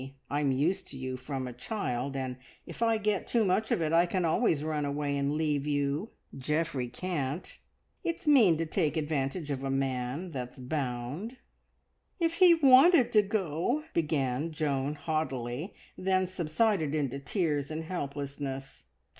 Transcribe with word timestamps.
I'm 0.31 0.51
used 0.51 0.87
to 0.87 0.97
you 0.97 1.15
from 1.15 1.45
a 1.47 1.53
child, 1.53 2.15
and 2.17 2.37
if 2.65 2.81
I 2.81 2.97
get 2.97 3.27
too 3.27 3.45
much 3.45 3.69
of 3.69 3.83
it 3.83 3.93
I 3.93 4.07
can 4.07 4.25
always 4.25 4.63
run 4.63 4.83
away 4.83 5.15
and 5.15 5.33
leave 5.35 5.67
you; 5.67 6.09
Geoffrey 6.35 6.87
can't. 6.87 7.59
It's 8.03 8.25
mean 8.25 8.57
to 8.57 8.65
take 8.65 8.97
advantage 8.97 9.51
of 9.51 9.63
a 9.63 9.69
man 9.69 10.31
that's 10.31 10.57
bound." 10.57 11.37
"If 12.19 12.37
he 12.37 12.55
wanted 12.55 13.11
to 13.11 13.21
go," 13.21 13.83
began 13.93 14.51
Joan 14.51 14.95
haughtily, 14.95 15.75
then 15.95 16.25
subsided 16.25 16.95
into 16.95 17.19
tears 17.19 17.69
and 17.69 17.83
helplessness. 17.83 18.85